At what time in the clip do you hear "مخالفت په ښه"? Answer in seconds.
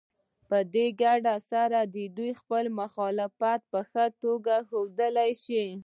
2.79-4.05